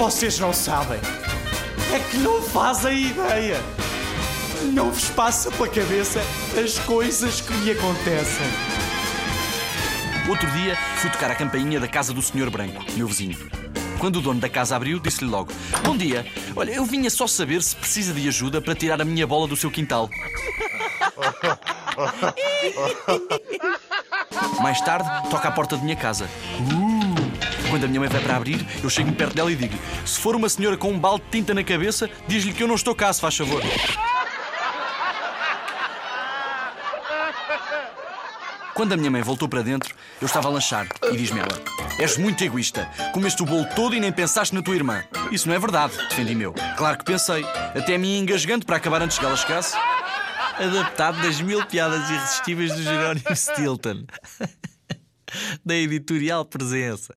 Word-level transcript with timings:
Vocês 0.00 0.38
não 0.38 0.50
sabem. 0.50 0.98
É 1.92 1.98
que 1.98 2.16
não 2.16 2.40
fazem 2.40 3.08
ideia. 3.08 3.60
Não 4.72 4.90
vos 4.90 5.10
passa 5.10 5.50
pela 5.50 5.68
cabeça 5.68 6.22
as 6.58 6.78
coisas 6.78 7.42
que 7.42 7.52
me 7.52 7.72
acontecem. 7.72 8.46
Outro 10.26 10.50
dia 10.52 10.74
fui 10.96 11.10
tocar 11.10 11.30
a 11.30 11.34
campainha 11.34 11.78
da 11.78 11.86
casa 11.86 12.14
do 12.14 12.22
Senhor 12.22 12.48
Branco, 12.48 12.82
meu 12.96 13.06
vizinho. 13.06 13.36
Quando 13.98 14.16
o 14.16 14.22
dono 14.22 14.40
da 14.40 14.48
casa 14.48 14.74
abriu, 14.74 14.98
disse-lhe 14.98 15.30
logo: 15.30 15.52
Bom 15.84 15.94
dia, 15.94 16.24
olha, 16.56 16.70
eu 16.70 16.86
vinha 16.86 17.10
só 17.10 17.26
saber 17.26 17.62
se 17.62 17.76
precisa 17.76 18.14
de 18.14 18.26
ajuda 18.26 18.62
para 18.62 18.74
tirar 18.74 19.02
a 19.02 19.04
minha 19.04 19.26
bola 19.26 19.46
do 19.46 19.54
seu 19.54 19.70
quintal. 19.70 20.08
Mais 24.62 24.80
tarde, 24.80 25.28
toca 25.28 25.48
à 25.48 25.52
porta 25.52 25.76
da 25.76 25.82
minha 25.82 25.96
casa. 25.96 26.26
Uh! 26.58 26.89
Quando 27.70 27.84
a 27.84 27.88
minha 27.88 28.00
mãe 28.00 28.08
vai 28.08 28.20
para 28.20 28.36
abrir, 28.36 28.66
eu 28.82 28.90
chego 28.90 29.12
perto 29.12 29.34
dela 29.34 29.50
e 29.52 29.54
digo: 29.54 29.78
Se 30.04 30.18
for 30.18 30.34
uma 30.34 30.48
senhora 30.48 30.76
com 30.76 30.90
um 30.90 30.98
balde 30.98 31.24
de 31.24 31.30
tinta 31.30 31.54
na 31.54 31.62
cabeça, 31.62 32.10
diz-lhe 32.26 32.52
que 32.52 32.64
eu 32.64 32.68
não 32.68 32.74
estou 32.74 32.96
cá, 32.96 33.12
se 33.12 33.20
faz 33.20 33.36
favor. 33.36 33.62
Quando 38.74 38.92
a 38.92 38.96
minha 38.96 39.10
mãe 39.10 39.22
voltou 39.22 39.48
para 39.48 39.62
dentro, 39.62 39.94
eu 40.20 40.26
estava 40.26 40.48
a 40.48 40.50
lanchar 40.50 40.88
e 41.12 41.16
diz-me 41.16 41.38
ela: 41.38 41.62
És 41.98 42.18
muito 42.18 42.42
egoísta. 42.42 42.88
Comeste 43.12 43.42
o 43.42 43.46
bolo 43.46 43.66
todo 43.76 43.94
e 43.94 44.00
nem 44.00 44.10
pensaste 44.10 44.52
na 44.52 44.62
tua 44.62 44.74
irmã. 44.74 45.04
Isso 45.30 45.46
não 45.46 45.54
é 45.54 45.58
verdade, 45.58 45.96
defendi-me 46.08 46.42
eu. 46.42 46.54
Claro 46.76 46.98
que 46.98 47.04
pensei. 47.04 47.44
Até 47.76 47.96
mim 47.96 48.18
engasgando 48.18 48.66
para 48.66 48.76
acabar 48.76 49.00
antes 49.00 49.16
que 49.18 49.24
ela 49.24 49.36
chegasse. 49.36 49.76
Adaptado 50.58 51.22
das 51.22 51.40
mil 51.40 51.64
piadas 51.66 52.10
irresistíveis 52.10 52.72
do 52.74 52.82
Jerónimo 52.82 53.36
Stilton. 53.36 54.04
da 55.64 55.74
editorial 55.74 56.44
Presença. 56.44 57.08